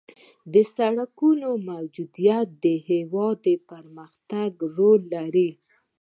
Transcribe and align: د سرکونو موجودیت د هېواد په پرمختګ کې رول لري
د 0.53 0.55
سرکونو 0.75 1.49
موجودیت 1.69 2.47
د 2.63 2.65
هېواد 2.89 3.37
په 3.45 3.53
پرمختګ 3.69 4.49
کې 4.59 4.67
رول 4.77 5.01
لري 5.15 5.49